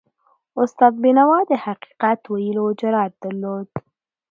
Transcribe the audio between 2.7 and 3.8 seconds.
جرأت درلود.